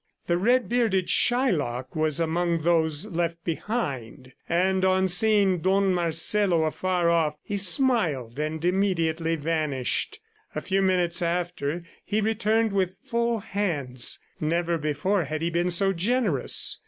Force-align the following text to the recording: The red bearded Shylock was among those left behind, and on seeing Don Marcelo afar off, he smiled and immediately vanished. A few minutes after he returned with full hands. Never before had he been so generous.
The 0.25 0.39
red 0.39 0.67
bearded 0.67 1.09
Shylock 1.09 1.95
was 1.95 2.19
among 2.19 2.61
those 2.63 3.05
left 3.05 3.43
behind, 3.45 4.31
and 4.49 4.83
on 4.83 5.07
seeing 5.07 5.59
Don 5.59 5.93
Marcelo 5.93 6.63
afar 6.63 7.11
off, 7.11 7.35
he 7.43 7.55
smiled 7.55 8.39
and 8.39 8.65
immediately 8.65 9.35
vanished. 9.35 10.19
A 10.55 10.61
few 10.61 10.81
minutes 10.81 11.21
after 11.21 11.83
he 12.03 12.19
returned 12.19 12.73
with 12.73 12.95
full 13.05 13.41
hands. 13.41 14.17
Never 14.39 14.79
before 14.79 15.25
had 15.25 15.43
he 15.43 15.51
been 15.51 15.69
so 15.69 15.93
generous. 15.93 16.79